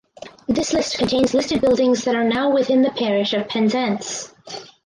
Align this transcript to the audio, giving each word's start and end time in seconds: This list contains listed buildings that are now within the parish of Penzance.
This 0.47 0.73
list 0.73 0.97
contains 0.97 1.35
listed 1.35 1.61
buildings 1.61 2.05
that 2.05 2.15
are 2.15 2.23
now 2.23 2.49
within 2.51 2.81
the 2.81 2.89
parish 2.89 3.33
of 3.35 3.47
Penzance. 3.47 4.33